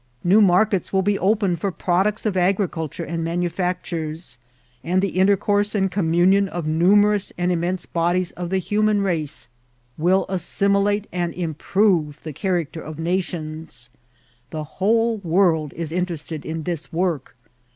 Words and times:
New 0.23 0.41
markets 0.41 0.91
will 0.91 1.03
be 1.03 1.19
opened 1.19 1.59
for 1.59 1.71
products 1.71 2.25
of 2.25 2.33
agrieulture 2.33 3.07
aad 3.07 3.19
manufiactures, 3.19 4.39
and 4.83 4.99
the 4.99 5.09
intercourse 5.09 5.75
and 5.75 5.91
communion 5.91 6.49
of 6.49 6.65
numerous 6.65 7.31
and 7.37 7.51
immense 7.51 7.85
bodies 7.85 8.31
of 8.31 8.49
the 8.49 8.57
human 8.57 9.03
race 9.03 9.47
will 9.99 10.25
assimilate 10.27 11.05
and 11.11 11.35
improve 11.35 12.23
the 12.23 12.33
character 12.33 12.81
of 12.81 12.97
nations. 12.97 13.91
The 14.49 14.63
whole 14.63 15.17
world 15.17 15.71
is 15.73 15.91
interested 15.91 16.47
in 16.47 16.63
this 16.63 16.91
work. 16.91 17.35